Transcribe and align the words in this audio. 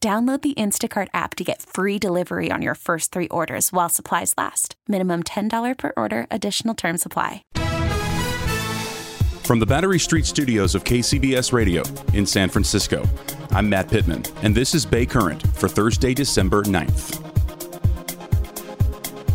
Download 0.00 0.40
the 0.42 0.54
Instacart 0.54 1.08
app 1.14 1.34
to 1.36 1.44
get 1.44 1.62
free 1.62 1.98
delivery 1.98 2.50
on 2.50 2.62
your 2.62 2.74
first 2.74 3.12
three 3.12 3.28
orders 3.28 3.72
while 3.72 3.88
supplies 3.88 4.34
last. 4.36 4.76
Minimum 4.86 5.22
$10 5.24 5.78
per 5.78 5.92
order, 5.96 6.26
additional 6.30 6.74
term 6.74 6.98
supply. 6.98 7.42
From 9.42 9.58
the 9.58 9.66
Battery 9.66 9.98
Street 9.98 10.26
studios 10.26 10.74
of 10.74 10.84
KCBS 10.84 11.52
Radio 11.52 11.82
in 12.12 12.26
San 12.26 12.48
Francisco, 12.48 13.08
I'm 13.52 13.68
Matt 13.68 13.88
Pittman, 13.88 14.24
and 14.42 14.54
this 14.54 14.74
is 14.74 14.84
Bay 14.84 15.06
Current 15.06 15.46
for 15.56 15.68
Thursday, 15.68 16.14
December 16.14 16.62
9th. 16.64 17.22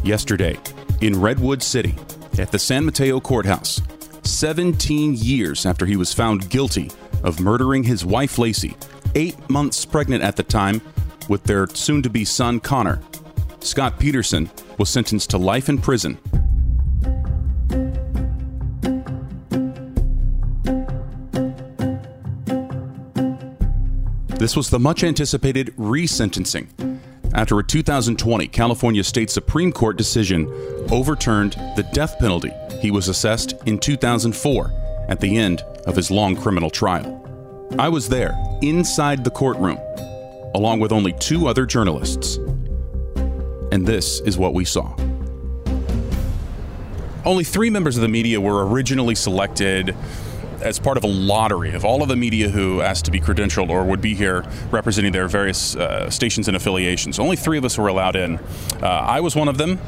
Yesterday, 0.06 0.58
in 1.00 1.20
Redwood 1.20 1.64
City, 1.64 1.96
at 2.38 2.52
the 2.52 2.60
San 2.60 2.86
Mateo 2.86 3.20
Courthouse, 3.20 3.82
17 4.24 5.16
years 5.16 5.66
after 5.66 5.86
he 5.86 5.96
was 5.96 6.14
found 6.14 6.50
guilty 6.50 6.92
of 7.24 7.40
murdering 7.40 7.84
his 7.84 8.06
wife 8.06 8.36
Laci 8.36 8.76
eight 9.16 9.50
months 9.50 9.86
pregnant 9.86 10.24
at 10.24 10.36
the 10.36 10.44
time 10.44 10.82
with 11.28 11.44
their 11.44 11.68
soon 11.68 12.02
to 12.02 12.10
be 12.10 12.26
son 12.26 12.60
Conner. 12.60 13.02
Scott 13.60 14.00
Peterson 14.00 14.50
was 14.78 14.90
sentenced 14.90 15.30
to 15.32 15.38
life 15.38 15.70
in 15.70 15.78
prison. 15.78 16.18
This 24.38 24.56
was 24.56 24.72
the 24.72 24.80
much 24.80 25.04
anticipated 25.04 25.68
resentencing 25.78 27.00
after 27.34 27.60
a 27.60 27.64
2020 27.64 28.48
California 28.48 29.04
State 29.04 29.30
Supreme 29.30 29.72
Court 29.72 29.98
decision 29.98 30.48
overturned 30.92 31.54
the 31.76 31.88
death 31.94 32.18
penalty 32.18 32.52
he 32.82 32.90
was 32.90 33.08
assessed 33.08 33.54
in 33.68 33.78
2004 33.78 34.72
at 35.08 35.20
the 35.20 35.38
end 35.38 35.62
of 35.86 35.96
his 35.96 36.10
long 36.10 36.36
criminal 36.36 36.72
trial. 36.72 37.21
I 37.80 37.88
was 37.88 38.10
there, 38.10 38.38
inside 38.62 39.24
the 39.24 39.32
courtroom, 39.32 39.80
along 40.54 40.82
with 40.82 40.92
only 40.92 41.14
two 41.14 41.48
other 41.48 41.66
journalists. 41.66 42.36
And 43.72 43.88
this 43.88 44.20
is 44.22 44.38
what 44.38 44.54
we 44.54 44.66
saw. 44.66 44.94
Only 47.24 47.44
three 47.44 47.70
members 47.70 47.96
of 47.96 48.02
the 48.02 48.10
media 48.10 48.42
were 48.42 48.68
originally 48.68 49.16
selected 49.16 49.96
as 50.60 50.80
part 50.80 50.98
of 50.98 51.04
a 51.04 51.08
lottery 51.08 51.74
of 51.74 51.86
all 51.86 52.04
of 52.04 52.10
the 52.10 52.16
media 52.16 52.50
who 52.50 52.82
asked 52.82 53.06
to 53.06 53.12
be 53.12 53.22
credentialed 53.22 53.70
or 53.70 53.84
would 53.86 54.02
be 54.02 54.16
here 54.16 54.46
representing 54.70 55.12
their 55.12 55.28
various 55.28 55.76
uh, 55.76 56.10
stations 56.10 56.48
and 56.48 56.58
affiliations. 56.58 57.20
Only 57.20 57.38
three 57.38 57.58
of 57.58 57.66
us 57.66 57.78
were 57.78 57.88
allowed 57.88 58.16
in. 58.16 58.38
Uh, 58.82 58.88
I 58.88 59.22
was 59.22 59.36
one 59.36 59.48
of 59.48 59.58
them, 59.58 59.80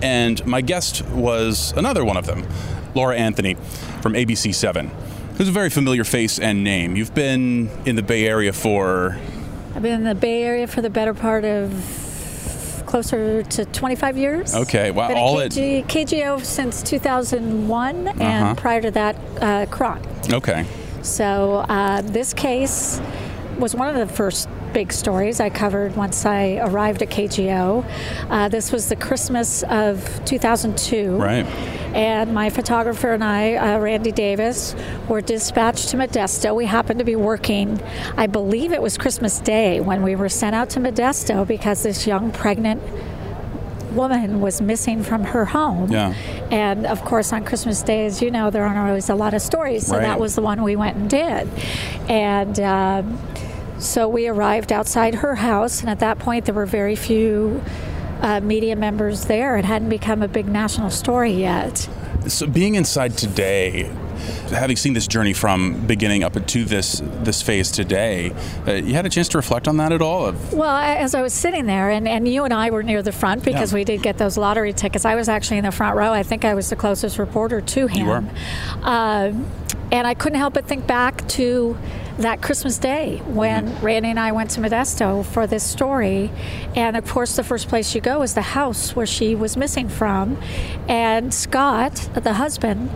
and 0.00 0.44
my 0.46 0.62
guest 0.62 1.04
was 1.08 1.72
another 1.76 2.04
one 2.04 2.16
of 2.16 2.26
them, 2.26 2.46
Laura 2.94 3.14
Anthony 3.16 3.54
from 4.00 4.14
ABC 4.14 4.54
7 4.54 4.90
who's 5.36 5.48
a 5.48 5.52
very 5.52 5.70
familiar 5.70 6.04
face 6.04 6.38
and 6.38 6.64
name. 6.64 6.96
You've 6.96 7.14
been 7.14 7.70
in 7.84 7.96
the 7.96 8.02
Bay 8.02 8.26
Area 8.26 8.52
for. 8.52 9.18
I've 9.74 9.82
been 9.82 9.92
in 9.94 10.04
the 10.04 10.14
Bay 10.14 10.42
Area 10.42 10.66
for 10.66 10.80
the 10.82 10.90
better 10.90 11.12
part 11.14 11.44
of 11.44 12.82
closer 12.86 13.42
to 13.42 13.64
25 13.66 14.16
years. 14.16 14.54
Okay, 14.54 14.90
wow. 14.90 15.08
Been 15.08 15.16
All 15.18 15.40
at 15.40 15.50
KG, 15.50 15.84
KGO 15.86 16.42
since 16.44 16.82
2001, 16.82 18.08
Uh-huh. 18.08 18.22
and 18.22 18.56
prior 18.58 18.80
to 18.80 18.90
that, 18.92 19.16
uh, 19.40 19.66
KRON. 19.66 19.98
it. 20.24 20.32
Okay. 20.34 20.64
So 21.02 21.64
uh, 21.68 22.00
this 22.02 22.32
case 22.32 23.00
was 23.58 23.74
one 23.74 23.88
of 23.94 23.96
the 24.08 24.12
first 24.14 24.48
big 24.72 24.92
stories 24.92 25.40
I 25.40 25.50
covered 25.50 25.96
once 25.96 26.24
I 26.26 26.58
arrived 26.58 27.02
at 27.02 27.10
KGO. 27.10 27.84
Uh, 28.30 28.48
this 28.48 28.70
was 28.72 28.88
the 28.88 28.96
Christmas 28.96 29.62
of 29.64 30.20
2002. 30.26 31.16
Right. 31.16 31.46
And 31.96 32.34
my 32.34 32.50
photographer 32.50 33.14
and 33.14 33.24
I, 33.24 33.54
uh, 33.54 33.78
Randy 33.78 34.12
Davis, 34.12 34.76
were 35.08 35.22
dispatched 35.22 35.88
to 35.88 35.96
Modesto. 35.96 36.54
We 36.54 36.66
happened 36.66 36.98
to 36.98 37.06
be 37.06 37.16
working, 37.16 37.80
I 38.18 38.26
believe 38.26 38.70
it 38.72 38.82
was 38.82 38.98
Christmas 38.98 39.40
Day 39.40 39.80
when 39.80 40.02
we 40.02 40.14
were 40.14 40.28
sent 40.28 40.54
out 40.54 40.68
to 40.70 40.80
Modesto 40.80 41.46
because 41.46 41.82
this 41.84 42.06
young 42.06 42.32
pregnant 42.32 42.82
woman 43.94 44.42
was 44.42 44.60
missing 44.60 45.02
from 45.02 45.24
her 45.24 45.46
home. 45.46 45.90
Yeah. 45.90 46.12
And 46.50 46.84
of 46.86 47.02
course, 47.02 47.32
on 47.32 47.46
Christmas 47.46 47.80
Day, 47.80 48.04
as 48.04 48.20
you 48.20 48.30
know, 48.30 48.50
there 48.50 48.66
aren't 48.66 48.78
always 48.78 49.08
a 49.08 49.14
lot 49.14 49.32
of 49.32 49.40
stories. 49.40 49.86
So 49.86 49.96
Right. 49.96 50.02
that 50.02 50.20
was 50.20 50.34
the 50.34 50.42
one 50.42 50.62
we 50.62 50.76
went 50.76 50.98
and 50.98 51.08
did. 51.08 51.48
And 52.10 52.60
um, 52.60 53.18
so 53.78 54.06
we 54.06 54.28
arrived 54.28 54.70
outside 54.70 55.14
her 55.16 55.36
house, 55.36 55.80
and 55.80 55.88
at 55.88 56.00
that 56.00 56.18
point, 56.18 56.44
there 56.44 56.54
were 56.54 56.66
very 56.66 56.94
few 56.94 57.62
uh, 58.20 58.40
media 58.40 58.76
members 58.76 59.24
there. 59.26 59.56
It 59.56 59.64
hadn't 59.64 59.88
become 59.88 60.22
a 60.22 60.28
big 60.28 60.46
national 60.48 60.90
story 60.90 61.32
yet. 61.32 61.88
So 62.26 62.46
being 62.46 62.74
inside 62.74 63.16
today, 63.16 63.84
having 64.50 64.76
seen 64.76 64.94
this 64.94 65.06
journey 65.06 65.32
from 65.32 65.86
beginning 65.86 66.24
up 66.24 66.34
to 66.44 66.64
this 66.64 67.00
this 67.22 67.40
phase 67.42 67.70
today, 67.70 68.32
uh, 68.66 68.72
you 68.72 68.94
had 68.94 69.06
a 69.06 69.08
chance 69.08 69.28
to 69.28 69.38
reflect 69.38 69.68
on 69.68 69.76
that 69.76 69.92
at 69.92 70.02
all? 70.02 70.26
Of 70.26 70.52
Well, 70.52 70.68
I- 70.68 70.96
as 70.96 71.14
I 71.14 71.22
was 71.22 71.32
sitting 71.32 71.66
there, 71.66 71.90
and, 71.90 72.08
and 72.08 72.26
you 72.26 72.44
and 72.44 72.52
I 72.52 72.70
were 72.70 72.82
near 72.82 73.02
the 73.02 73.12
front 73.12 73.44
because 73.44 73.70
Yeah. 73.72 73.76
we 73.76 73.84
did 73.84 74.02
get 74.02 74.18
those 74.18 74.36
lottery 74.36 74.72
tickets. 74.72 75.04
I 75.04 75.14
was 75.14 75.28
actually 75.28 75.58
in 75.58 75.64
the 75.64 75.70
front 75.72 75.96
row. 75.96 76.12
I 76.12 76.24
think 76.24 76.44
I 76.44 76.54
was 76.54 76.68
the 76.70 76.76
closest 76.76 77.18
reporter 77.18 77.60
to 77.60 77.86
him. 77.86 77.98
You 78.06 78.10
were. 78.10 78.24
Um, 78.82 79.46
and 79.92 80.04
I 80.06 80.14
couldn't 80.14 80.38
help 80.38 80.54
but 80.54 80.64
think 80.66 80.86
back 80.88 81.26
to 81.28 81.76
that 82.18 82.40
Christmas 82.40 82.78
day 82.78 83.18
when 83.26 83.66
Mm-hmm. 83.66 83.84
Randy 83.84 84.10
and 84.10 84.20
I 84.20 84.32
went 84.32 84.50
to 84.50 84.60
Modesto 84.60 85.24
for 85.24 85.46
this 85.46 85.62
story. 85.62 86.30
And 86.74 86.96
of 86.96 87.08
course, 87.08 87.36
the 87.36 87.44
first 87.44 87.68
place 87.68 87.94
you 87.94 88.00
go 88.00 88.22
is 88.22 88.34
the 88.34 88.42
house 88.42 88.94
where 88.94 89.06
she 89.06 89.34
was 89.34 89.56
missing 89.56 89.88
from. 89.88 90.38
And 90.88 91.32
Scott, 91.32 92.08
the 92.14 92.34
husband, 92.34 92.90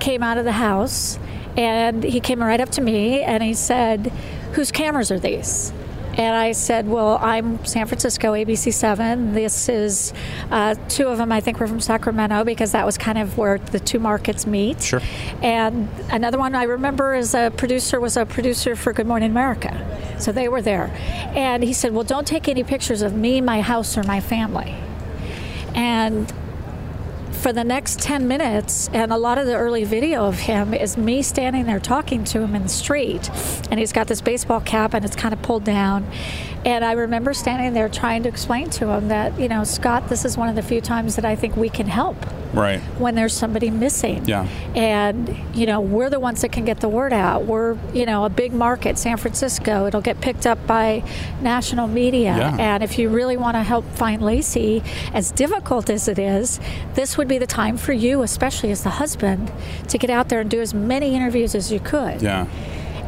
came 0.00 0.22
out 0.22 0.38
of 0.38 0.44
the 0.44 0.52
house 0.52 1.18
and 1.56 2.04
he 2.04 2.20
came 2.20 2.42
right 2.42 2.60
up 2.60 2.70
to 2.70 2.80
me 2.80 3.22
and 3.22 3.42
he 3.42 3.54
said, 3.54 4.12
Whose 4.52 4.70
cameras 4.70 5.10
are 5.10 5.18
these? 5.18 5.72
And 6.16 6.34
I 6.34 6.52
said, 6.52 6.88
Well, 6.88 7.18
I'm 7.20 7.62
San 7.66 7.86
Francisco, 7.86 8.32
ABC 8.32 8.72
7. 8.72 9.34
This 9.34 9.68
is 9.68 10.14
uh, 10.50 10.74
two 10.88 11.08
of 11.08 11.18
them, 11.18 11.30
I 11.30 11.40
think, 11.40 11.60
were 11.60 11.66
from 11.66 11.80
Sacramento 11.80 12.42
because 12.44 12.72
that 12.72 12.86
was 12.86 12.96
kind 12.96 13.18
of 13.18 13.36
where 13.36 13.58
the 13.58 13.78
two 13.78 13.98
markets 13.98 14.46
meet. 14.46 14.82
Sure. 14.82 15.02
And 15.42 15.88
another 16.10 16.38
one 16.38 16.54
I 16.54 16.62
remember 16.62 17.12
as 17.12 17.34
a 17.34 17.52
producer 17.54 18.00
was 18.00 18.16
a 18.16 18.24
producer 18.24 18.76
for 18.76 18.94
Good 18.94 19.06
Morning 19.06 19.30
America. 19.30 20.16
So 20.18 20.32
they 20.32 20.48
were 20.48 20.62
there. 20.62 20.90
And 21.34 21.62
he 21.62 21.74
said, 21.74 21.92
Well, 21.92 22.04
don't 22.04 22.26
take 22.26 22.48
any 22.48 22.64
pictures 22.64 23.02
of 23.02 23.12
me, 23.14 23.42
my 23.42 23.60
house, 23.60 23.98
or 23.98 24.02
my 24.04 24.20
family. 24.20 24.74
And 25.74 26.32
for 27.46 27.52
the 27.52 27.62
next 27.62 28.00
10 28.00 28.26
minutes, 28.26 28.90
and 28.92 29.12
a 29.12 29.16
lot 29.16 29.38
of 29.38 29.46
the 29.46 29.54
early 29.54 29.84
video 29.84 30.24
of 30.24 30.36
him 30.36 30.74
is 30.74 30.96
me 30.96 31.22
standing 31.22 31.64
there 31.64 31.78
talking 31.78 32.24
to 32.24 32.40
him 32.40 32.56
in 32.56 32.64
the 32.64 32.68
street. 32.68 33.30
And 33.70 33.78
he's 33.78 33.92
got 33.92 34.08
this 34.08 34.20
baseball 34.20 34.60
cap 34.60 34.94
and 34.94 35.04
it's 35.04 35.14
kind 35.14 35.32
of 35.32 35.40
pulled 35.42 35.62
down. 35.62 36.10
And 36.64 36.84
I 36.84 36.94
remember 36.94 37.32
standing 37.32 37.74
there 37.74 37.88
trying 37.88 38.24
to 38.24 38.28
explain 38.28 38.70
to 38.70 38.88
him 38.88 39.06
that, 39.06 39.38
you 39.38 39.46
know, 39.46 39.62
Scott, 39.62 40.08
this 40.08 40.24
is 40.24 40.36
one 40.36 40.48
of 40.48 40.56
the 40.56 40.62
few 40.62 40.80
times 40.80 41.14
that 41.14 41.24
I 41.24 41.36
think 41.36 41.56
we 41.56 41.68
can 41.68 41.86
help 41.86 42.16
Right. 42.52 42.80
when 42.98 43.14
there's 43.14 43.34
somebody 43.34 43.70
missing. 43.70 44.24
Yeah. 44.26 44.48
And, 44.74 45.36
you 45.54 45.66
know, 45.66 45.80
we're 45.80 46.10
the 46.10 46.18
ones 46.18 46.40
that 46.40 46.50
can 46.50 46.64
get 46.64 46.80
the 46.80 46.88
word 46.88 47.12
out. 47.12 47.44
We're, 47.44 47.76
you 47.92 48.06
know, 48.06 48.24
a 48.24 48.30
big 48.30 48.52
market, 48.52 48.98
San 48.98 49.16
Francisco. 49.16 49.86
It'll 49.86 50.00
get 50.00 50.20
picked 50.20 50.46
up 50.46 50.66
by 50.66 51.04
national 51.40 51.86
media. 51.86 52.36
Yeah. 52.36 52.56
And 52.58 52.82
if 52.82 52.98
you 52.98 53.10
really 53.10 53.36
want 53.36 53.56
to 53.56 53.62
help 53.62 53.84
find 53.94 54.22
Laci, 54.22 54.82
as 55.12 55.30
difficult 55.30 55.88
as 55.88 56.08
it 56.08 56.18
is, 56.18 56.58
this 56.94 57.16
would 57.16 57.28
be 57.28 57.35
the 57.38 57.46
time 57.46 57.76
for 57.76 57.92
you, 57.92 58.22
especially 58.22 58.70
as 58.70 58.82
the 58.82 58.90
husband, 58.90 59.52
to 59.88 59.98
get 59.98 60.10
out 60.10 60.28
there 60.28 60.40
and 60.40 60.50
do 60.50 60.60
as 60.60 60.74
many 60.74 61.14
interviews 61.14 61.54
as 61.54 61.72
you 61.72 61.80
could. 61.80 62.22
Yeah. 62.22 62.46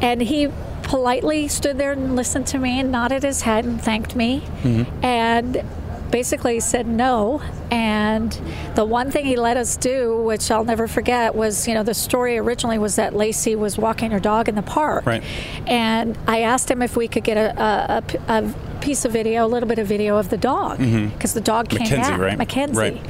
And 0.01 0.21
he 0.23 0.49
politely 0.83 1.49
stood 1.49 1.77
there 1.77 1.93
and 1.93 2.17
listened 2.17 2.47
to 2.49 2.59
me 2.59 2.81
and 2.81 2.91
nodded 2.91 3.23
his 3.23 3.43
head 3.43 3.65
and 3.65 3.81
thanked 3.81 4.17
me. 4.17 4.41
Mm-hmm. 4.63 5.05
And 5.05 5.65
basically 6.11 6.61
said 6.61 6.87
no. 6.87 7.43
And 7.71 8.33
the 8.75 8.85
one 8.85 9.11
thing 9.11 9.27
he 9.27 9.37
let 9.37 9.57
us 9.57 9.77
do, 9.77 10.23
which 10.23 10.51
I'll 10.51 10.65
never 10.65 10.89
forget, 10.89 11.35
was 11.35 11.69
you 11.69 11.75
know, 11.75 11.83
the 11.83 11.95
story 11.95 12.39
originally 12.39 12.79
was 12.79 12.97
that 12.97 13.13
Laci 13.13 13.57
was 13.57 13.77
walking 13.79 14.11
her 14.13 14.21
dog 14.21 14.49
in 14.49 14.55
the 14.55 14.63
park. 14.63 15.05
Right. 15.07 15.23
And 15.67 16.17
I 16.27 16.43
asked 16.43 16.71
him 16.71 16.83
if 16.83 16.97
we 16.97 17.09
could 17.09 17.25
get 17.25 17.37
a 17.37 18.03
a 18.29 18.55
piece 18.81 19.05
of 19.05 19.13
video, 19.13 19.45
a 19.45 19.49
little 19.49 19.69
bit 19.69 19.79
of 19.81 19.87
video 19.89 20.17
of 20.17 20.31
the 20.31 20.37
dog, 20.39 20.79
because 20.79 21.35
the 21.35 21.41
dog 21.41 21.69
came 21.69 21.81
Mackenzie, 21.81 22.11
back. 22.11 22.21
right? 22.21 22.39
Mackenzie. 22.39 22.79
Right. 22.79 23.01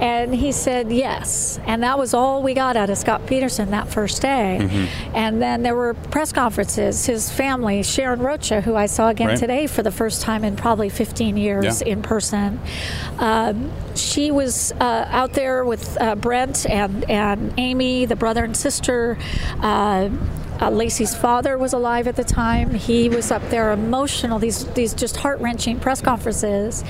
And 0.00 0.34
he 0.34 0.52
said 0.52 0.92
yes. 0.92 1.58
And 1.66 1.82
that 1.82 1.98
was 1.98 2.12
all 2.14 2.42
we 2.42 2.52
got 2.54 2.76
out 2.76 2.90
of 2.90 2.98
Scott 2.98 3.26
Peterson 3.26 3.70
that 3.70 3.88
first 3.88 4.20
day. 4.20 4.58
Mm-hmm. 4.60 5.16
And 5.16 5.40
then 5.42 5.62
there 5.62 5.74
were 5.74 5.94
press 5.94 6.30
conferences. 6.30 7.06
His 7.06 7.30
family, 7.30 7.82
Sharon 7.82 8.20
Rocha, 8.20 8.60
who 8.60 8.76
I 8.76 8.86
saw 8.86 9.08
again 9.08 9.28
Right. 9.28 9.38
today 9.38 9.66
for 9.66 9.82
the 9.82 9.90
first 9.90 10.20
time 10.20 10.44
in 10.44 10.56
probably 10.56 10.90
15 10.90 11.36
years 11.38 11.80
Yeah. 11.80 11.92
in 11.94 12.02
person, 12.02 12.60
um, 13.18 13.72
she 14.04 14.30
was 14.30 14.72
uh, 14.72 15.06
out 15.08 15.32
there 15.32 15.64
with 15.64 16.00
uh, 16.00 16.14
Brent 16.14 16.66
and, 16.68 17.08
and 17.10 17.52
Amy, 17.56 18.04
the 18.04 18.16
brother 18.16 18.44
and 18.44 18.56
sister. 18.56 19.18
Uh, 19.60 20.10
uh, 20.60 20.70
Laci's 20.70 21.16
father 21.16 21.58
was 21.58 21.72
alive 21.72 22.06
at 22.06 22.16
the 22.16 22.24
time. 22.24 22.74
He 22.74 23.08
was 23.08 23.30
up 23.32 23.42
there 23.50 23.72
emotional, 23.72 24.38
these, 24.38 24.64
these 24.74 24.94
just 24.94 25.16
heart 25.16 25.40
wrenching 25.40 25.80
press 25.80 26.00
conferences. 26.00 26.84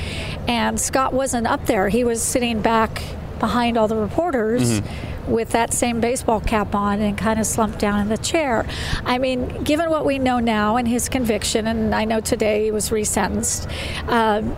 And 0.47 0.79
Scott 0.79 1.15
wasn't 1.15 1.47
up 1.47 1.65
there. 1.67 1.89
He 1.89 2.05
was 2.05 2.23
sitting 2.23 2.61
back 2.61 3.03
behind 3.41 3.79
all 3.79 3.89
the 3.89 3.97
reporters 3.97 4.83
with 5.27 5.51
that 5.51 5.73
same 5.73 6.01
baseball 6.01 6.41
cap 6.41 6.75
on 6.75 7.01
and 7.01 7.17
kind 7.17 7.41
of 7.41 7.47
slumped 7.47 7.79
down 7.79 8.01
in 8.01 8.09
the 8.09 8.19
chair. 8.19 8.67
I 9.05 9.19
mean, 9.19 9.65
given 9.65 9.91
what 9.91 10.05
we 10.05 10.19
know 10.19 10.39
now 10.39 10.77
and 10.77 10.87
his 10.87 11.09
conviction, 11.09 11.67
and 11.67 11.95
I 11.95 12.05
know 12.05 12.21
today 12.21 12.65
he 12.65 12.71
was 12.71 12.91
resentenced. 12.91 13.71
Um, 14.09 14.55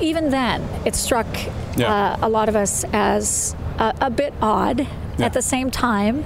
even 0.00 0.30
then, 0.30 0.66
it 0.84 0.94
struck 0.94 1.26
Yeah. 1.76 1.92
uh, 1.92 2.16
a 2.22 2.28
lot 2.28 2.48
of 2.48 2.56
us 2.56 2.84
as 2.92 3.54
a, 3.78 3.94
a 4.02 4.10
bit 4.10 4.32
odd. 4.42 4.80
Yeah. 5.18 5.26
At 5.26 5.32
the 5.34 5.42
same 5.42 5.70
time, 5.70 6.24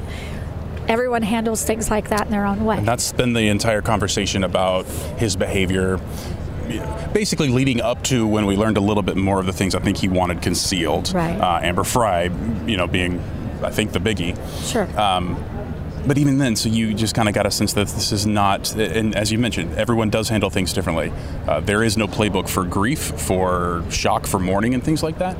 everyone 0.89 1.23
handles 1.23 1.65
things 1.65 1.91
like 1.91 2.09
that 2.11 2.27
in 2.27 2.31
their 2.31 2.47
own 2.47 2.65
way. 2.65 2.77
And 2.79 2.87
that's 2.87 3.13
been 3.13 3.33
the 3.33 3.49
entire 3.49 3.83
conversation 3.83 4.45
about 4.45 4.87
his 5.19 5.37
behavior. 5.37 5.99
Basically, 7.13 7.49
leading 7.49 7.81
up 7.81 8.03
to 8.05 8.27
when 8.27 8.47
we 8.47 8.57
learned 8.57 8.77
a 8.77 8.81
little 8.81 9.03
bit 9.03 9.17
more 9.17 9.39
of 9.39 9.47
the 9.47 9.53
things 9.53 9.75
I 9.75 9.81
think 9.81 9.97
he 9.99 10.09
wanted 10.09 10.41
concealed. 10.43 11.13
Right. 11.13 11.39
Uh, 11.39 11.61
Amber 11.63 11.85
Frey, 11.85 12.31
you 12.67 12.77
know, 12.77 12.87
being, 12.87 13.21
I 13.63 13.71
think, 13.71 13.93
the 13.93 13.99
biggie. 14.01 14.35
sure. 14.71 14.89
Um, 14.99 15.37
but 16.07 16.19
even 16.19 16.39
then, 16.39 16.57
so 16.57 16.69
you 16.69 16.95
just 16.95 17.15
kind 17.15 17.29
of 17.29 17.35
got 17.35 17.47
a 17.47 17.51
sense 17.51 17.73
that 17.75 17.89
this 17.89 18.13
is 18.13 18.27
not, 18.27 18.75
and 18.75 19.15
as 19.15 19.33
you 19.33 19.39
mentioned, 19.39 19.75
everyone 19.77 20.11
does 20.11 20.29
handle 20.29 20.51
things 20.51 20.73
differently. 20.73 21.13
Uh, 21.47 21.61
there 21.61 21.83
is 21.83 21.97
no 21.97 22.07
playbook 22.07 22.49
for 22.49 22.65
grief, 22.65 22.99
for 22.99 23.83
shock, 23.91 24.27
for 24.27 24.39
mourning, 24.39 24.75
and 24.75 24.85
things 24.85 25.03
like 25.03 25.19
that. 25.19 25.37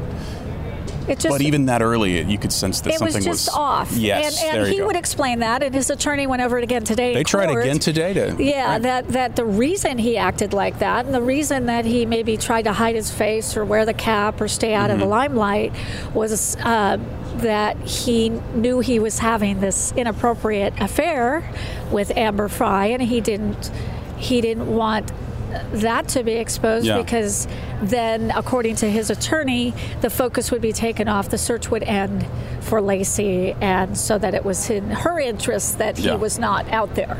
It 1.09 1.19
just 1.19 1.29
but 1.29 1.43
even 1.43 1.67
that 1.67 1.83
early, 1.83 2.23
you 2.23 2.39
could 2.39 2.53
sense 2.53 2.81
that 2.83 2.95
it 2.95 3.01
was 3.01 3.13
something 3.13 3.31
just 3.31 3.51
off. 3.51 3.93
Yes, 3.93 4.43
and, 4.43 4.61
and 4.61 4.69
he 4.73 4.79
go. 4.79 4.87
would 4.87 4.97
explain 4.97 5.41
that, 5.41 5.63
and 5.63 5.75
his 5.75 5.91
attorney 5.91 6.27
went 6.27 6.41
over 6.41 6.57
it 6.57 6.65
again 6.65 6.85
today. 6.85 7.13
They 7.13 7.25
tried 7.25 7.49
court. 7.49 7.63
again 7.65 7.79
today 7.79 8.15
to. 8.15 8.37
Yeah, 8.43 8.73
right. 8.73 8.83
that 8.83 9.09
that 9.09 9.37
the 9.37 9.45
reason 9.45 9.99
he 9.99 10.17
acted 10.17 10.53
like 10.55 10.79
that, 10.79 11.05
and 11.05 11.15
the 11.15 11.21
reason 11.23 11.67
that 11.67 11.85
he 11.85 12.07
maybe 12.07 12.37
tried 12.37 12.63
to 12.63 12.73
hide 12.73 12.95
his 12.95 13.11
face 13.11 13.57
or 13.57 13.65
wear 13.65 13.85
the 13.85 13.93
cap 13.95 14.41
or 14.41 14.49
stay 14.49 14.73
out 14.75 14.91
of 14.91 14.95
Mm-hmm. 14.95 15.01
the 15.01 15.07
limelight 15.07 15.73
was 16.15 16.57
uh, 16.61 16.99
that 17.39 17.77
he 17.79 18.29
knew 18.29 18.79
he 18.79 19.01
was 19.01 19.19
having 19.19 19.59
this 19.61 19.93
inappropriate 19.97 20.73
affair 20.81 21.43
with 21.91 22.17
Amber 22.17 22.49
Frey, 22.49 22.93
and 22.93 23.03
he 23.03 23.21
didn't 23.21 23.71
he 24.17 24.41
didn't 24.41 24.69
want 24.73 25.11
that 25.73 26.09
to 26.09 26.23
be 26.23 26.33
exposed 26.35 26.87
Yeah. 26.87 26.99
because 26.99 27.47
then, 27.83 28.33
according 28.35 28.77
to 28.77 28.91
his 28.91 29.11
attorney, 29.11 29.75
the 30.01 30.11
focus 30.11 30.51
would 30.51 30.61
be 30.63 30.73
taken 30.73 31.09
off. 31.09 31.29
The 31.29 31.39
search 31.39 31.71
would 31.71 31.83
end 31.83 32.25
for 32.61 32.81
Laci, 32.81 33.55
and 33.61 33.97
so 33.97 34.17
that 34.19 34.35
it 34.35 34.45
was 34.45 34.71
in 34.71 34.91
her 34.91 35.19
interest 35.21 35.79
that 35.79 35.99
he 35.99 36.07
Yeah. 36.07 36.15
was 36.15 36.39
not 36.39 36.71
out 36.73 36.95
there. 36.95 37.17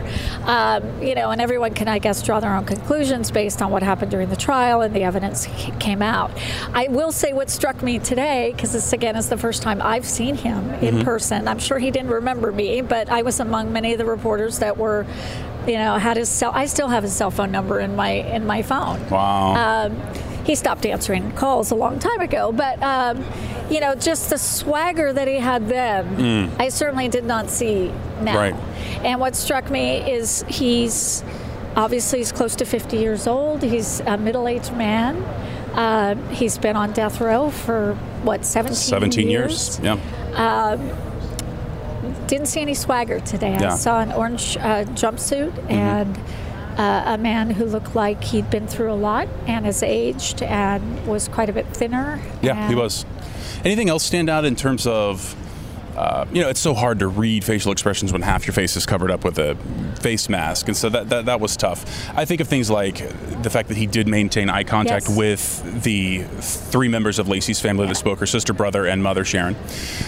Um, 0.47 0.83
you 1.03 1.15
know, 1.15 1.31
and 1.31 1.41
everyone 1.41 1.75
can, 1.75 1.87
I 1.87 1.99
guess, 1.99 2.23
draw 2.23 2.41
their 2.41 2.55
own 2.55 2.65
conclusions 2.65 3.31
based 3.31 3.61
on 3.61 3.71
what 3.71 3.83
happened 3.83 4.11
during 4.11 4.31
the 4.31 4.37
trial 4.37 4.81
and 4.81 4.95
the 4.95 5.03
evidence 5.05 5.47
came 5.79 6.01
out. 6.01 6.31
I 6.73 6.89
will 6.89 7.13
say 7.13 7.33
what 7.35 7.51
struck 7.51 7.83
me 7.83 7.99
today, 7.99 8.53
because 8.57 8.73
this 8.73 8.93
again 8.93 9.17
is 9.17 9.29
the 9.29 9.37
first 9.37 9.63
time 9.63 9.83
I've 9.83 10.07
seen 10.07 10.35
him 10.37 10.71
in 10.81 11.05
person. 11.05 11.47
I'm 11.47 11.59
sure 11.59 11.79
he 11.79 11.91
didn't 11.91 12.11
remember 12.11 12.51
me, 12.51 12.81
but 12.81 13.11
I 13.11 13.23
was 13.23 13.39
among 13.41 13.73
many 13.73 13.93
of 13.93 13.99
the 13.99 14.05
reporters 14.07 14.61
that 14.61 14.79
were. 14.79 15.05
You 15.67 15.79
know, 15.79 15.97
had 15.97 16.17
his 16.17 16.29
cell. 16.29 16.53
I 16.55 16.67
still 16.67 16.89
have 16.89 17.03
his 17.03 17.15
cell 17.15 17.31
phone 17.31 17.51
number 17.51 17.81
in 17.81 17.97
my 17.97 18.11
in 18.11 18.47
my 18.47 18.63
phone. 18.63 19.09
Wow. 19.09 19.87
Um, 19.87 20.01
he 20.45 20.55
stopped 20.55 20.85
answering 20.85 21.33
calls 21.33 21.71
a 21.71 21.75
long 21.75 21.99
time 21.99 22.21
ago, 22.21 22.53
but 22.53 22.83
um, 22.83 23.25
you 23.71 23.81
know, 23.81 23.95
just 23.95 24.29
the 24.31 24.37
swagger 24.39 25.13
that 25.13 25.27
he 25.27 25.37
had 25.37 25.69
then, 25.69 26.53
I 26.59 26.69
certainly 26.69 27.09
did 27.09 27.25
not 27.25 27.49
see 27.49 27.91
now. 28.21 28.37
Right. 28.37 28.55
And 29.03 29.21
what 29.21 29.35
struck 29.37 29.71
me 29.71 29.99
is 30.11 30.45
he's 30.49 31.25
obviously 31.77 32.19
he's 32.19 32.31
close 32.33 32.57
to 32.57 32.65
50 32.67 32.99
years 32.99 33.27
old. 33.27 33.63
He's 33.63 34.01
a 34.01 34.17
middle-aged 34.19 34.77
man. 34.77 35.17
Uh, 35.75 36.15
he's 36.31 36.59
been 36.59 36.77
on 36.77 36.93
death 36.93 37.21
row 37.21 37.51
for 37.51 37.95
what 38.23 38.45
17, 38.45 38.77
17 38.77 39.29
years. 39.29 39.81
Yeah. 39.83 39.99
Didn't 42.35 42.49
see 42.49 42.63
any 42.63 42.75
swagger 42.75 43.21
today. 43.21 43.57
Yeah. 43.61 43.75
I 43.75 43.77
saw 43.77 44.01
an 44.01 44.11
orange 44.11 44.57
uh, 44.57 44.83
jumpsuit 44.87 45.71
and 45.71 46.19
uh, 46.77 47.15
a 47.15 47.17
man 47.17 47.49
who 47.49 47.65
looked 47.65 47.95
like 47.95 48.25
he'd 48.25 48.51
been 48.51 48.67
through 48.67 48.93
a 48.93 48.95
lot 48.95 49.29
and 49.47 49.65
has 49.65 49.85
aged 49.85 50.43
and 50.43 51.07
was 51.07 51.29
quite 51.29 51.49
a 51.49 51.53
bit 51.53 51.65
thinner. 51.69 52.21
Yeah, 52.43 52.69
he 52.69 52.75
was. 52.75 53.07
Anything 53.65 53.89
else 53.89 54.03
stand 54.03 54.29
out 54.29 54.45
in 54.45 54.57
terms 54.57 54.85
of, 54.85 55.37
uh, 55.97 56.25
you 56.33 56.43
know, 56.43 56.49
it's 56.49 56.59
so 56.59 56.75
hard 56.75 56.99
to 56.99 57.07
read 57.07 57.45
facial 57.45 57.71
expressions 57.71 58.13
when 58.13 58.23
half 58.23 58.49
your 58.49 58.53
face 58.55 58.75
is 58.77 58.85
covered 58.85 59.13
up 59.13 59.23
with 59.23 59.39
a 59.39 59.55
face 60.01 60.29
mask, 60.29 60.67
and 60.67 60.77
so 60.77 60.89
that 60.89 61.11
that, 61.11 61.27
that 61.27 61.39
was 61.39 61.57
tough. 61.57 61.85
I 62.19 62.25
think 62.25 62.41
of 62.41 62.49
things 62.49 62.69
like 62.69 62.97
the 63.45 63.49
fact 63.51 63.69
that 63.69 63.77
he 63.77 63.87
did 63.87 64.09
maintain 64.09 64.51
eye 64.51 64.65
contact 64.65 65.07
Yes. 65.09 65.17
with 65.17 65.83
the 65.85 66.25
three 66.41 66.89
members 66.89 67.21
of 67.21 67.29
Laci's 67.29 67.61
family 67.61 67.87
that 67.87 67.95
spoke, 67.95 68.19
her 68.19 68.27
sister, 68.27 68.53
brother, 68.53 68.87
and 68.87 69.05
mother 69.05 69.25
Sharon. 69.25 69.55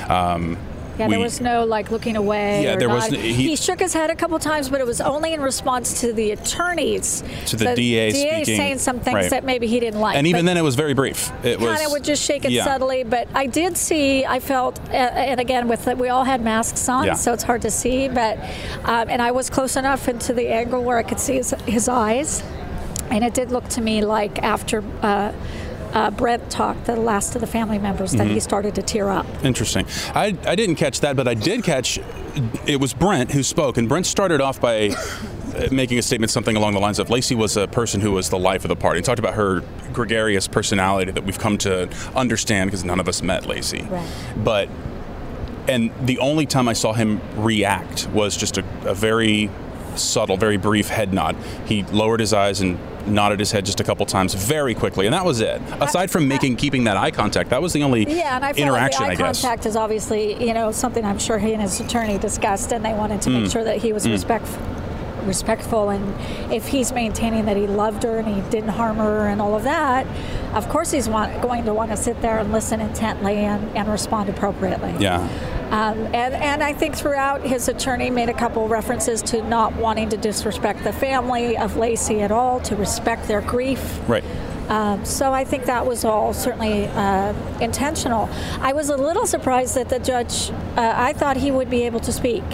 Um, 0.08 0.58
Yeah, 0.98 1.08
there 1.08 1.18
was 1.18 1.40
no 1.40 1.64
like 1.64 1.90
looking 1.90 2.16
away. 2.16 2.64
Yeah, 2.64 2.76
there 2.76 2.88
was 2.88 3.06
he- 3.06 3.32
he, 3.32 3.56
shook 3.56 3.80
his 3.80 3.92
head 3.92 4.10
a 4.10 4.14
couple 4.14 4.38
times, 4.38 4.68
but 4.68 4.80
it 4.80 4.86
was 4.86 5.00
only 5.00 5.32
in 5.32 5.40
response 5.40 6.00
to 6.00 6.12
the 6.12 6.30
attorneys. 6.32 7.22
To 7.46 7.56
the 7.56 7.74
DA 7.74 8.10
DA 8.10 8.10
speaking- 8.10 8.56
saying 8.56 8.78
some 8.78 9.00
things 9.00 9.14
right. 9.14 9.30
that 9.30 9.44
maybe 9.44 9.66
he 9.66 9.80
didn't 9.80 10.00
like. 10.00 10.16
and 10.16 10.26
even 10.26 10.44
but 10.44 10.50
then, 10.50 10.56
it 10.56 10.62
was 10.62 10.74
very 10.74 10.94
brief. 10.94 11.30
It 11.44 11.60
was 11.60 11.74
kind 11.74 11.86
of 11.86 11.92
would 11.92 12.04
just 12.04 12.22
shake 12.22 12.44
it 12.44 12.52
yeah. 12.52 12.64
subtly. 12.64 13.04
But 13.04 13.28
I 13.34 13.46
did 13.46 13.76
see, 13.76 14.24
I 14.24 14.40
felt, 14.40 14.78
and 14.90 15.40
again, 15.40 15.68
with 15.68 15.84
that 15.84 15.98
we 15.98 16.08
all 16.08 16.24
had 16.24 16.42
masks 16.42 16.88
on, 16.88 17.06
Yeah. 17.06 17.14
so 17.14 17.32
it's 17.32 17.42
hard 17.42 17.62
to 17.62 17.70
see. 17.70 18.08
But 18.08 18.38
um, 18.84 19.08
and 19.08 19.20
I 19.20 19.30
was 19.32 19.50
close 19.50 19.76
enough 19.76 20.08
into 20.08 20.32
the 20.32 20.48
angle 20.48 20.82
where 20.82 20.98
I 20.98 21.02
could 21.02 21.20
see 21.20 21.34
his, 21.36 21.50
his 21.66 21.88
eyes, 21.88 22.42
and 23.10 23.24
it 23.24 23.34
did 23.34 23.50
look 23.50 23.68
to 23.70 23.80
me 23.80 24.04
like 24.04 24.42
after. 24.42 24.82
Uh, 25.02 25.32
uh, 25.92 26.10
Brent 26.10 26.50
talked, 26.50 26.84
the 26.86 26.96
last 26.96 27.34
of 27.34 27.40
the 27.40 27.46
family 27.46 27.78
members, 27.78 28.12
that 28.12 28.24
Mm-hmm. 28.26 28.34
he 28.34 28.40
started 28.40 28.74
to 28.74 28.82
tear 28.82 29.08
up. 29.10 29.26
Interesting. 29.44 29.86
I, 30.14 30.36
I 30.46 30.54
didn't 30.56 30.76
catch 30.76 31.00
that, 31.00 31.16
but 31.16 31.26
I 31.28 31.34
did 31.34 31.64
catch 31.64 31.98
it 32.66 32.80
was 32.80 32.92
Brent 32.92 33.30
who 33.32 33.42
spoke, 33.42 33.78
and 33.78 33.88
Brent 33.88 34.04
started 34.06 34.40
off 34.40 34.60
by 34.60 34.90
making 35.70 35.98
a 35.98 36.02
statement 36.02 36.30
something 36.30 36.54
along 36.54 36.74
the 36.74 36.80
lines 36.80 36.98
of 36.98 37.08
Laci 37.08 37.34
was 37.34 37.56
a 37.56 37.66
person 37.66 38.00
who 38.02 38.12
was 38.12 38.28
the 38.28 38.38
life 38.38 38.64
of 38.64 38.68
the 38.68 38.76
party. 38.76 38.98
And 38.98 39.04
talked 39.06 39.18
about 39.18 39.34
her 39.34 39.62
gregarious 39.94 40.46
personality 40.46 41.12
that 41.12 41.24
we've 41.24 41.38
come 41.38 41.56
to 41.58 41.88
understand 42.14 42.68
because 42.70 42.84
none 42.84 43.00
of 43.00 43.08
us 43.08 43.22
met 43.22 43.44
Laci. 43.44 43.88
Right. 43.90 44.06
But 44.36 44.68
and 45.68 45.90
the 46.06 46.18
only 46.18 46.44
time 46.46 46.68
I 46.68 46.74
saw 46.74 46.92
him 46.92 47.20
react 47.36 48.06
was 48.08 48.36
just 48.36 48.58
a, 48.58 48.64
a 48.84 48.94
very 48.94 49.50
subtle, 49.94 50.36
very 50.36 50.58
brief 50.58 50.88
head 50.88 51.14
nod. 51.14 51.36
He 51.64 51.84
lowered 51.84 52.20
his 52.20 52.32
eyes 52.34 52.60
and 52.60 52.78
nodded 53.06 53.38
his 53.40 53.52
head 53.52 53.64
just 53.64 53.80
a 53.80 53.84
couple 53.84 54.04
times 54.06 54.34
very 54.34 54.74
quickly, 54.74 55.06
and 55.06 55.14
that 55.14 55.24
was 55.24 55.40
it. 55.40 55.60
Aside 55.80 56.10
from 56.10 56.26
making 56.28 56.56
keeping 56.56 56.84
that 56.84 56.96
eye 56.96 57.10
contact, 57.10 57.50
that 57.50 57.62
was 57.62 57.72
the 57.72 57.82
only 57.82 58.04
Yeah, 58.04 58.36
and 58.36 58.44
I 58.44 58.50
interaction. 58.52 59.02
like 59.02 59.10
eye 59.20 59.24
I 59.24 59.26
guess. 59.28 59.42
contact 59.42 59.66
is 59.66 59.76
obviously, 59.76 60.44
you 60.46 60.54
know, 60.54 60.72
something 60.72 61.04
I'm 61.04 61.18
sure 61.18 61.38
he 61.38 61.52
and 61.52 61.62
his 61.62 61.80
attorney 61.80 62.18
discussed, 62.18 62.72
and 62.72 62.84
they 62.84 62.92
wanted 62.94 63.22
to 63.22 63.30
Mm. 63.30 63.42
make 63.42 63.50
sure 63.50 63.64
that 63.64 63.78
he 63.78 63.92
was 63.92 64.08
respectful. 64.08 64.60
Respectful, 65.24 65.90
and 65.90 66.14
if 66.52 66.68
he's 66.68 66.92
maintaining 66.92 67.46
that 67.46 67.56
he 67.56 67.66
loved 67.66 68.04
her 68.04 68.18
and 68.18 68.28
he 68.28 68.40
didn't 68.48 68.68
harm 68.70 68.98
her 68.98 69.26
and 69.26 69.40
all 69.42 69.56
of 69.56 69.64
that, 69.64 70.06
of 70.54 70.68
course 70.68 70.92
he's 70.92 71.08
want, 71.08 71.42
going 71.42 71.64
to 71.64 71.74
want 71.74 71.90
to 71.90 71.96
sit 71.96 72.22
there 72.22 72.38
and 72.38 72.52
listen 72.52 72.80
intently 72.80 73.38
and, 73.38 73.76
and 73.76 73.88
respond 73.88 74.28
appropriately. 74.28 74.94
Yeah. 75.00 75.26
Um, 75.70 75.98
and, 76.14 76.34
and 76.34 76.62
I 76.62 76.72
think 76.72 76.94
throughout 76.94 77.40
his 77.42 77.68
attorney 77.68 78.08
made 78.10 78.28
a 78.28 78.34
couple 78.34 78.68
references 78.68 79.20
to 79.22 79.42
not 79.48 79.74
wanting 79.76 80.08
to 80.10 80.16
disrespect 80.16 80.84
the 80.84 80.92
family 80.92 81.56
of 81.56 81.72
Laci 81.74 82.20
at 82.22 82.30
all, 82.30 82.60
to 82.60 82.76
respect 82.76 83.26
their 83.26 83.40
grief. 83.40 84.00
Right. 84.08 84.24
Um, 84.68 85.04
so 85.04 85.32
I 85.32 85.44
think 85.44 85.64
that 85.66 85.86
was 85.86 86.04
all 86.04 86.32
certainly 86.32 86.86
uh, 86.86 87.32
intentional. 87.60 88.28
I 88.60 88.72
was 88.72 88.88
a 88.90 88.96
little 88.96 89.26
surprised 89.26 89.74
that 89.76 89.88
the 89.88 89.98
judge, 89.98 90.50
uh, 90.76 90.92
I 90.96 91.12
thought 91.12 91.36
he 91.36 91.50
would 91.50 91.70
be 91.70 91.82
able 91.82 92.00
to 92.00 92.12
speak. 92.12 92.44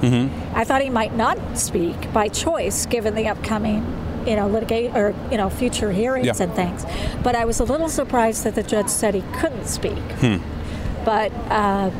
Mm-hmm. 0.00 0.56
I 0.56 0.64
thought 0.64 0.80
he 0.82 0.90
might 0.90 1.14
not 1.14 1.58
speak 1.58 2.12
by 2.12 2.28
choice 2.28 2.86
given 2.86 3.14
the 3.14 3.28
upcoming 3.28 3.84
you 4.26 4.36
know 4.36 4.46
litigate 4.46 4.94
or 4.94 5.14
you 5.30 5.36
know 5.36 5.48
future 5.48 5.90
hearings 5.90 6.26
Yeah. 6.26 6.42
and 6.42 6.52
things 6.52 6.84
but 7.22 7.34
i 7.36 7.44
was 7.44 7.60
a 7.60 7.64
little 7.64 7.88
surprised 7.88 8.44
that 8.44 8.54
the 8.56 8.62
judge 8.64 8.88
said 8.88 9.14
he 9.14 9.22
couldn't 9.32 9.66
speak 9.66 9.96
Hmm. 10.20 10.36
but 11.04 11.32
uh, 11.50 11.90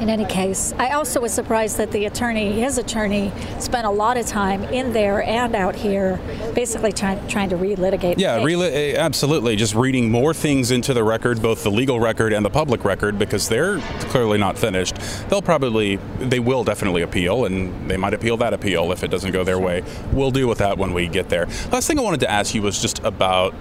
in 0.00 0.10
any 0.10 0.24
case, 0.24 0.72
I 0.78 0.90
also 0.90 1.20
was 1.20 1.32
surprised 1.32 1.78
that 1.78 1.90
the 1.92 2.06
attorney, 2.06 2.52
his 2.52 2.78
attorney, 2.78 3.32
spent 3.58 3.86
a 3.86 3.90
lot 3.90 4.16
of 4.16 4.26
time 4.26 4.64
in 4.64 4.92
there 4.92 5.22
and 5.22 5.54
out 5.54 5.74
here, 5.74 6.20
basically 6.54 6.92
trying 6.92 7.26
trying 7.28 7.48
to 7.50 7.56
relitigate. 7.56 8.16
Yeah, 8.18 8.42
really, 8.42 8.68
eh, 8.68 8.96
absolutely. 8.98 9.56
Just 9.56 9.74
reading 9.74 10.10
more 10.10 10.34
things 10.34 10.70
into 10.70 10.94
the 10.94 11.04
record, 11.04 11.40
both 11.40 11.62
the 11.62 11.70
legal 11.70 12.00
record 12.00 12.32
and 12.32 12.44
the 12.44 12.50
public 12.50 12.84
record, 12.84 13.18
because 13.18 13.48
they're 13.48 13.78
clearly 14.10 14.38
not 14.38 14.58
finished. 14.58 14.96
They'll 15.28 15.42
probably, 15.42 15.96
they 16.18 16.40
will 16.40 16.64
definitely 16.64 17.02
appeal, 17.02 17.44
and 17.44 17.90
they 17.90 17.96
might 17.96 18.14
appeal 18.14 18.36
that 18.38 18.52
appeal 18.52 18.92
if 18.92 19.04
it 19.04 19.08
doesn't 19.08 19.32
go 19.32 19.44
their 19.44 19.58
way. 19.58 19.82
We'll 20.12 20.30
deal 20.30 20.48
with 20.48 20.58
that 20.58 20.76
when 20.76 20.92
we 20.92 21.08
get 21.08 21.28
there. 21.28 21.46
Last 21.70 21.86
thing 21.86 21.98
I 21.98 22.02
wanted 22.02 22.20
to 22.20 22.30
ask 22.30 22.54
you 22.54 22.62
was 22.62 22.80
just 22.80 22.98
about 23.00 23.54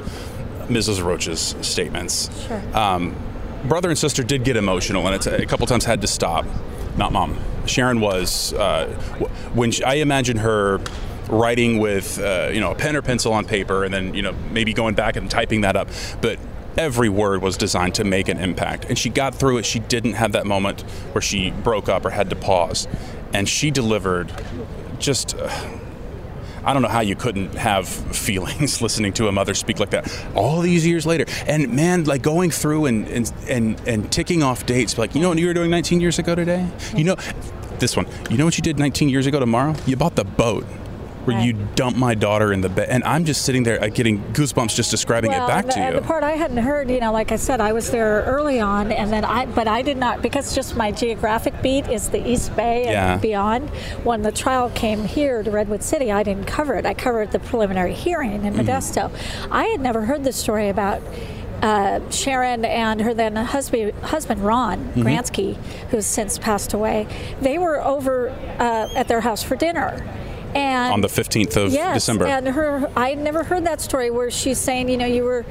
Mrs. 0.68 1.04
Rocha's 1.04 1.56
statements. 1.62 2.30
Sure. 2.48 2.62
Um, 2.78 3.16
brother 3.63 3.89
and 3.89 3.98
sister 3.98 4.24
did 4.24 4.43
get 4.43 4.58
emotional, 4.58 5.05
and 5.05 5.15
it's 5.15 5.27
a 5.27 5.46
couple 5.46 5.65
times 5.67 5.86
had 5.86 6.01
to 6.01 6.08
stop. 6.08 6.46
Not 6.98 7.12
mom. 7.12 7.39
Sharon 7.65 8.00
was 8.01 8.53
uh, 8.53 8.88
when 9.53 9.72
she, 9.72 9.84
I 9.84 9.96
imagine 9.96 10.38
her 10.38 10.79
writing 11.29 11.79
with 11.79 12.20
uh, 12.20 12.50
you 12.53 12.60
know 12.60 12.72
a 12.72 12.75
pen 12.75 12.96
or 12.96 13.01
pencil 13.01 13.34
on 13.34 13.46
paper, 13.46 13.84
and 13.84 13.93
then 13.93 14.13
you 14.13 14.22
know 14.22 14.34
maybe 14.51 14.74
going 14.74 14.96
back 14.96 15.15
and 15.15 15.29
typing 15.29 15.62
that 15.62 15.75
up, 15.75 15.89
but. 16.22 16.39
Every 16.75 17.08
word 17.08 17.43
was 17.43 17.55
designed 17.55 17.93
to 17.93 18.03
make 18.03 18.29
an 18.29 18.39
impact, 18.39 18.86
and 18.86 18.98
she 18.98 19.12
got 19.12 19.36
through 19.36 19.60
it. 19.60 19.63
She 19.63 19.77
didn't 19.77 20.13
have 20.13 20.32
that 20.32 20.48
moment 20.48 20.82
where 21.12 21.22
she 21.22 21.51
broke 21.51 21.88
up 21.88 22.03
or 22.03 22.10
had 22.10 22.32
to 22.32 22.36
pause, 22.36 22.88
and 23.32 23.48
she 23.48 23.70
delivered 23.70 24.34
just. 24.98 25.36
Uh, 25.38 25.77
I 26.65 26.74
don't 26.74 26.82
know 26.82 26.88
how 26.88 27.01
you 27.01 27.15
couldn't 27.15 27.55
have 27.55 27.88
feelings 27.88 28.82
listening 28.82 29.13
to 29.13 29.27
a 29.27 29.32
mother 29.32 29.53
speak 29.53 29.79
like 29.79 29.91
that 29.91 30.25
all 30.36 30.62
these 30.62 30.86
years 30.86 31.05
later. 31.05 31.25
And 31.48 31.74
man, 31.74 32.05
like 32.05 32.22
going 32.22 32.51
through 32.51 32.86
and 32.86 33.08
and 33.08 33.34
and, 33.50 33.88
and 33.88 34.12
ticking 34.12 34.43
off 34.43 34.65
dates, 34.65 34.98
like 34.98 35.15
you 35.15 35.22
know 35.22 35.29
what 35.29 35.38
you 35.38 35.48
were 35.48 35.53
doing 35.53 35.70
19 35.70 36.01
years 36.01 36.20
ago 36.20 36.36
today. 36.36 36.67
You 36.96 37.03
know, 37.03 37.15
this 37.79 37.96
one. 37.98 38.08
You 38.29 38.38
know 38.38 38.46
what 38.46 38.58
you 38.58 38.62
did 38.62 38.79
19 38.79 39.10
years 39.10 39.27
ago 39.27 39.39
tomorrow? 39.39 39.75
You 39.86 39.96
bought 39.96 40.15
the 40.15 40.24
boat. 40.24 40.65
Where 41.25 41.39
you 41.39 41.53
dump 41.75 41.96
my 41.96 42.15
daughter 42.15 42.51
in 42.51 42.62
the 42.62 42.70
bed, 42.70 42.89
and 42.89 43.03
I'm 43.06 43.24
just 43.25 43.44
sitting 43.44 43.63
there 43.63 43.82
uh, 43.82 43.88
getting 43.88 44.22
goosebumps 44.34 44.75
just 44.75 44.92
describing 44.92 45.32
well, 45.32 45.46
it 45.46 45.48
back 45.48 45.65
the, 45.68 45.72
to 45.74 45.86
you. 45.86 45.94
the 45.94 46.01
part 46.01 46.24
I 46.24 46.32
hadn't 46.34 46.58
heard, 46.58 46.89
you 46.89 47.00
know, 47.00 47.13
like 47.13 47.32
I 47.32 47.38
said, 47.38 47.62
I 47.62 47.72
was 47.74 47.92
there 47.92 48.24
early 48.24 48.60
on, 48.60 48.92
and 48.92 49.12
then 49.12 49.24
I, 49.24 49.46
but 49.46 49.68
I 49.68 49.82
did 49.84 49.98
not 49.98 50.22
because 50.22 50.53
just 50.53 50.75
my 50.75 50.92
geographic 50.92 51.62
beat 51.62 51.88
is 51.88 52.10
the 52.10 52.25
East 52.27 52.56
Bay 52.56 52.84
and 52.84 52.92
Yeah. 52.92 53.18
beyond. 53.18 53.70
When 54.03 54.22
the 54.24 54.32
trial 54.32 54.70
came 54.72 55.06
here 55.06 55.44
to 55.44 55.50
Redwood 55.51 55.82
City, 55.84 56.12
I 56.12 56.24
didn't 56.24 56.46
cover 56.46 56.75
it. 56.75 56.86
I 56.86 56.94
covered 56.94 57.32
the 57.32 57.39
preliminary 57.39 57.94
hearing 57.94 58.44
in 58.46 58.53
Mm-hmm. 58.53 58.62
Modesto. 58.70 59.12
I 59.51 59.65
had 59.65 59.80
never 59.82 60.06
heard 60.06 60.24
the 60.24 60.34
story 60.34 60.70
about. 60.70 61.01
Uh, 61.62 62.01
Sharon 62.10 62.65
and 62.65 63.00
her 63.00 63.13
then 63.13 63.38
husband, 63.38 63.94
husband 64.03 64.42
Ron 64.44 64.80
Mm-hmm. 64.80 65.01
Grantski, 65.03 65.56
who's 65.92 66.06
since 66.06 66.38
passed 66.38 66.74
away, 66.74 67.08
they 67.42 67.58
were 67.58 67.82
over 67.82 68.32
uh, 68.60 68.89
at 68.94 69.08
their 69.08 69.22
house 69.22 69.44
for 69.44 69.56
dinner. 69.56 70.06
And 70.56 70.94
on 70.94 71.02
the 71.02 71.08
15th 71.08 71.56
of 71.58 71.72
yes, 71.72 71.96
December. 71.96 72.26
and 72.28 72.48
her 72.48 72.90
I 72.96 73.16
never 73.16 73.44
heard 73.44 73.66
that 73.66 73.82
story 73.82 74.10
where 74.12 74.30
she's 74.32 74.60
saying, 74.60 74.90
you 74.90 74.98
know, 74.98 75.06
you 75.06 75.24
were 75.24 75.46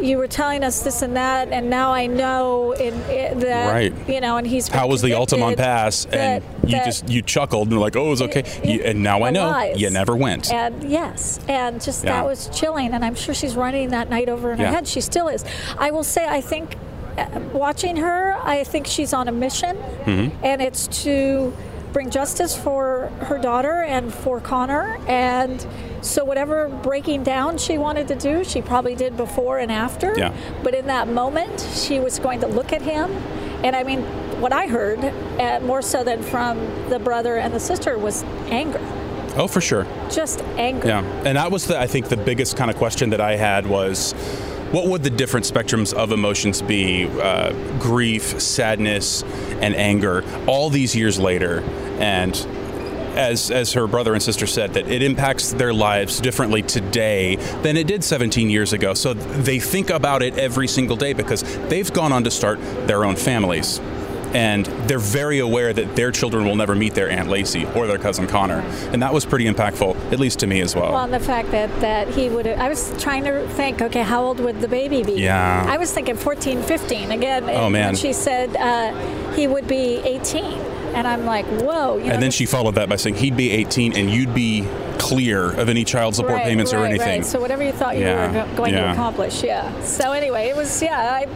you 0.00 0.16
were 0.16 0.28
telling 0.28 0.64
us 0.64 0.80
this 0.82 1.02
and 1.02 1.14
that, 1.16 1.48
and 1.52 1.68
now 1.68 1.92
I 1.92 2.06
know 2.06 2.74
that 2.74 3.70
Right. 3.70 3.92
you 4.08 4.20
know, 4.22 4.38
and 4.38 4.46
he's 4.46 4.66
How 4.68 4.86
was 4.86 5.02
the 5.02 5.12
Altamont 5.12 5.58
Pass? 5.58 6.06
And 6.06 6.42
you 6.64 6.70
that- 6.72 6.86
just 6.86 7.06
you 7.10 7.20
chuckled 7.20 7.68
and 7.68 7.76
were 7.76 7.82
like, 7.84 7.96
"Oh, 7.96 8.06
it 8.06 8.10
was 8.10 8.22
okay." 8.22 8.44
You- 8.64 8.82
and 8.82 9.02
now 9.02 9.22
I 9.22 9.30
know 9.30 9.46
lies. 9.50 9.78
you 9.78 9.90
never 9.90 10.16
went. 10.16 10.50
And 10.52 10.84
yes, 10.90 11.38
and 11.48 11.82
just 11.82 12.02
Yeah. 12.02 12.12
that 12.12 12.24
was 12.24 12.48
chilling. 12.54 12.94
And 12.94 13.04
I'm 13.04 13.14
sure 13.14 13.34
she's 13.34 13.54
running 13.56 13.90
that 13.90 14.08
night 14.08 14.30
over 14.30 14.52
in 14.52 14.58
Yeah. 14.58 14.68
her 14.68 14.72
head. 14.76 14.88
She 14.88 15.02
still 15.02 15.28
is. 15.28 15.44
I 15.78 15.90
will 15.90 16.04
say, 16.04 16.26
I 16.26 16.40
think 16.40 16.76
uh, 17.18 17.24
watching 17.52 17.96
her, 17.96 18.36
I 18.42 18.64
think 18.64 18.86
she's 18.86 19.12
on 19.12 19.28
a 19.28 19.32
mission, 19.32 19.76
Mm-hmm. 20.06 20.28
and 20.42 20.62
it's 20.62 20.86
to 21.04 21.52
bring 21.92 22.10
justice 22.10 22.56
for 22.56 23.08
her 23.22 23.38
daughter 23.38 23.82
and 23.82 24.12
for 24.12 24.40
Conner. 24.40 24.98
And 25.06 25.64
so, 26.02 26.24
whatever 26.24 26.68
breaking 26.68 27.24
down 27.24 27.58
she 27.58 27.78
wanted 27.78 28.08
to 28.08 28.14
do, 28.14 28.44
she 28.44 28.62
probably 28.62 28.94
did 28.94 29.16
before 29.16 29.58
and 29.58 29.70
after. 29.70 30.16
Yeah. 30.16 30.34
But 30.62 30.74
in 30.74 30.86
that 30.86 31.08
moment, 31.08 31.68
she 31.74 31.98
was 32.00 32.18
going 32.18 32.40
to 32.40 32.46
look 32.46 32.72
at 32.72 32.82
him. 32.82 33.10
And 33.62 33.76
I 33.76 33.82
mean, 33.82 34.02
what 34.40 34.52
I 34.52 34.66
heard, 34.66 34.98
uh, 35.38 35.60
more 35.60 35.82
so 35.82 36.02
than 36.02 36.22
from 36.22 36.58
the 36.88 36.98
brother 36.98 37.36
and 37.36 37.52
the 37.52 37.60
sister, 37.60 37.98
was 37.98 38.22
anger. 38.48 38.80
oh, 39.36 39.46
for 39.46 39.60
sure. 39.60 39.86
Just 40.10 40.40
anger. 40.56 40.88
Yeah, 40.88 41.04
and 41.26 41.36
that 41.36 41.50
was 41.52 41.66
the 41.66 41.78
I 41.78 41.86
think 41.86 42.08
the 42.08 42.16
biggest 42.16 42.56
kind 42.56 42.70
of 42.70 42.76
question 42.76 43.10
that 43.10 43.20
I 43.20 43.36
had 43.36 43.66
was, 43.66 44.14
what 44.70 44.86
would 44.86 45.02
the 45.02 45.10
different 45.10 45.46
spectrums 45.46 45.92
of 45.92 46.12
emotions 46.12 46.62
be? 46.62 47.06
Uh, 47.06 47.52
grief, 47.78 48.40
sadness, 48.40 49.22
and 49.60 49.74
anger. 49.74 50.24
All 50.46 50.70
these 50.70 50.94
years 50.94 51.18
later, 51.18 51.60
and 51.98 52.34
as 53.16 53.50
as 53.50 53.72
her 53.72 53.86
brother 53.86 54.14
and 54.14 54.22
sister 54.22 54.46
said, 54.46 54.74
that 54.74 54.88
it 54.88 55.02
impacts 55.02 55.52
their 55.52 55.74
lives 55.74 56.20
differently 56.20 56.62
today 56.62 57.36
than 57.62 57.76
it 57.76 57.86
did 57.86 58.04
17 58.04 58.48
years 58.48 58.72
ago. 58.72 58.94
So 58.94 59.14
they 59.14 59.58
think 59.58 59.90
about 59.90 60.22
it 60.22 60.38
every 60.38 60.68
single 60.68 60.96
day 60.96 61.12
because 61.12 61.42
they've 61.68 61.92
gone 61.92 62.12
on 62.12 62.24
to 62.24 62.30
start 62.30 62.60
their 62.86 63.04
own 63.04 63.16
families. 63.16 63.80
And 64.34 64.66
they're 64.88 64.98
very 64.98 65.38
aware 65.40 65.72
that 65.72 65.96
their 65.96 66.10
children 66.12 66.44
will 66.44 66.54
never 66.56 66.74
meet 66.74 66.94
their 66.94 67.10
Aunt 67.10 67.28
Laci 67.28 67.74
or 67.74 67.86
their 67.86 67.98
cousin 67.98 68.26
Conner. 68.26 68.60
And 68.92 69.02
that 69.02 69.12
was 69.12 69.24
pretty 69.26 69.46
impactful, 69.46 70.12
at 70.12 70.20
least 70.20 70.38
to 70.40 70.46
me 70.46 70.60
as 70.60 70.74
well. 70.76 70.92
Well, 70.92 71.04
and 71.04 71.12
the 71.12 71.18
fact 71.20 71.50
that, 71.50 71.68
that 71.80 72.08
he 72.08 72.28
would 72.28 72.46
I 72.46 72.68
was 72.68 72.92
trying 73.02 73.24
to 73.24 73.46
think, 73.48 73.82
okay, 73.82 74.02
how 74.02 74.22
old 74.24 74.38
would 74.40 74.60
the 74.60 74.68
baby 74.68 75.02
be? 75.02 75.14
Yeah. 75.22 75.64
I 75.68 75.76
was 75.78 75.92
thinking 75.92 76.16
14, 76.16 76.62
15. 76.62 77.10
Again, 77.12 77.44
Oh, 77.44 77.64
and 77.64 77.72
man. 77.72 77.96
she 77.96 78.12
said 78.12 78.56
uh, 78.56 79.32
he 79.34 79.46
would 79.46 79.66
be 79.66 79.96
18. 80.04 80.44
And 80.94 81.06
I'm 81.06 81.24
like, 81.24 81.46
whoa. 81.46 81.98
You 81.98 82.04
know, 82.06 82.10
And 82.14 82.22
then 82.22 82.30
she 82.32 82.46
followed 82.46 82.74
that 82.74 82.88
by 82.88 82.96
saying 82.96 83.14
he'd 83.16 83.36
be 83.36 83.50
18 83.52 83.96
and 83.96 84.10
you'd 84.10 84.34
be 84.34 84.66
clear 84.98 85.50
of 85.52 85.68
any 85.68 85.84
child 85.84 86.14
support 86.16 86.34
right, 86.34 86.44
payments 86.44 86.72
or 86.72 86.84
anything. 86.84 87.20
Right. 87.20 87.24
So 87.26 87.40
whatever 87.40 87.62
you 87.62 87.72
thought 87.72 87.96
you 87.96 88.02
Yeah, 88.02 88.26
were 88.26 88.32
go- 88.50 88.56
going 88.56 88.74
yeah. 88.74 88.86
to 88.86 88.92
accomplish, 88.92 89.42
yeah. 89.42 89.82
So 89.84 90.12
anyway, 90.12 90.48
it 90.48 90.56
was, 90.56 90.82
yeah, 90.82 91.14
I 91.14 91.26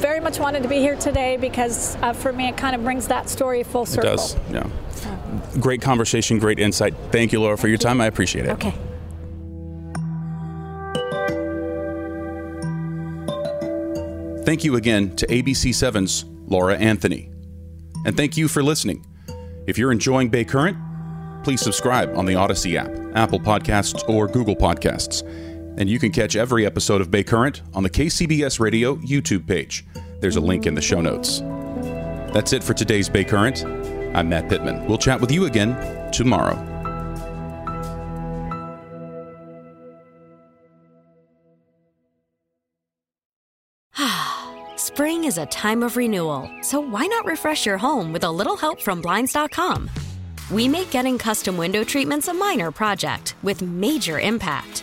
very 0.00 0.20
much 0.20 0.38
wanted 0.40 0.62
to 0.62 0.68
be 0.68 0.76
here 0.78 0.96
today 0.96 1.36
because 1.36 1.96
uh, 1.96 2.12
for 2.12 2.32
me 2.32 2.48
it 2.48 2.56
kind 2.56 2.74
of 2.74 2.82
brings 2.82 3.08
that 3.08 3.28
story 3.28 3.62
full 3.62 3.82
it 3.82 3.86
circle. 3.88 4.10
does. 4.16 4.36
Yeah. 4.50 4.68
Great 5.60 5.82
conversation, 5.82 6.38
great 6.38 6.58
insight. 6.58 6.94
Thank 7.10 7.32
you, 7.32 7.40
Laura, 7.40 7.56
for 7.58 7.68
your 7.68 7.78
time. 7.78 8.00
I 8.00 8.06
appreciate 8.06 8.46
it. 8.46 8.50
Okay. 8.50 8.74
Thank 14.44 14.64
you 14.64 14.76
again 14.76 15.14
to 15.16 15.26
ABC7's 15.26 16.24
Laura 16.48 16.76
Anthony. 16.76 17.30
And 18.06 18.16
thank 18.16 18.36
you 18.36 18.48
for 18.48 18.62
listening. 18.62 19.06
If 19.66 19.78
you're 19.78 19.92
enjoying 19.92 20.30
Bay 20.30 20.44
Current, 20.44 20.76
please 21.44 21.60
subscribe 21.60 22.16
on 22.16 22.24
the 22.24 22.34
Odyssey 22.34 22.76
app, 22.76 22.90
Apple 23.14 23.38
Podcasts, 23.38 24.08
or 24.08 24.26
Google 24.26 24.56
Podcasts. 24.56 25.22
And 25.80 25.88
you 25.88 25.98
can 25.98 26.12
catch 26.12 26.36
every 26.36 26.66
episode 26.66 27.00
of 27.00 27.10
Bay 27.10 27.24
Current 27.24 27.62
on 27.72 27.82
the 27.82 27.88
KCBS 27.88 28.60
Radio 28.60 28.96
YouTube 28.96 29.46
page. 29.46 29.86
There's 30.20 30.36
a 30.36 30.40
link 30.40 30.66
in 30.66 30.74
the 30.74 30.82
show 30.82 31.00
notes. 31.00 31.40
That's 32.34 32.52
it 32.52 32.62
for 32.62 32.74
today's 32.74 33.08
Bay 33.08 33.24
Current. 33.24 33.64
I'm 34.14 34.28
Matt 34.28 34.50
Pittman. 34.50 34.86
We'll 34.86 34.98
chat 34.98 35.18
with 35.18 35.32
you 35.32 35.46
again 35.46 36.12
tomorrow. 36.12 36.58
Spring 44.76 45.24
is 45.24 45.38
a 45.38 45.46
time 45.46 45.82
of 45.82 45.96
renewal, 45.96 46.50
so 46.60 46.78
why 46.78 47.06
not 47.06 47.24
refresh 47.24 47.64
your 47.64 47.78
home 47.78 48.12
with 48.12 48.24
a 48.24 48.30
little 48.30 48.58
help 48.58 48.82
from 48.82 49.00
Blinds.com? 49.00 49.88
We 50.52 50.68
make 50.68 50.90
getting 50.90 51.16
custom 51.16 51.56
window 51.56 51.84
treatments 51.84 52.28
a 52.28 52.34
minor 52.34 52.70
project 52.70 53.34
with 53.42 53.62
major 53.62 54.20
impact. 54.20 54.82